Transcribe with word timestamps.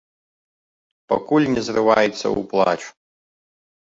Пакуль 1.11 1.45
не 1.55 1.63
зрываецца 1.67 2.23
ў 2.37 2.41
плач. 2.53 2.79